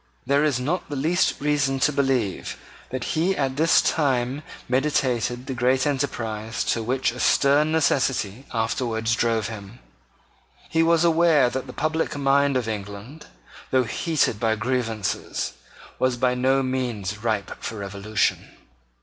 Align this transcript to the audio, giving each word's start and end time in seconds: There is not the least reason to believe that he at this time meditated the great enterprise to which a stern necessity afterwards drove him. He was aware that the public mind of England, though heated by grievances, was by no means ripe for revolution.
There 0.25 0.43
is 0.43 0.59
not 0.59 0.89
the 0.89 0.95
least 0.95 1.39
reason 1.39 1.79
to 1.81 1.91
believe 1.91 2.57
that 2.89 3.03
he 3.03 3.37
at 3.37 3.55
this 3.55 3.83
time 3.83 4.41
meditated 4.67 5.45
the 5.45 5.53
great 5.53 5.85
enterprise 5.85 6.63
to 6.73 6.81
which 6.81 7.11
a 7.11 7.19
stern 7.19 7.71
necessity 7.71 8.47
afterwards 8.51 9.15
drove 9.15 9.47
him. 9.49 9.77
He 10.67 10.81
was 10.81 11.03
aware 11.03 11.51
that 11.51 11.67
the 11.67 11.71
public 11.71 12.17
mind 12.17 12.57
of 12.57 12.67
England, 12.67 13.27
though 13.69 13.83
heated 13.83 14.39
by 14.39 14.55
grievances, 14.55 15.53
was 15.99 16.17
by 16.17 16.33
no 16.33 16.63
means 16.63 17.19
ripe 17.19 17.61
for 17.63 17.75
revolution. 17.77 18.49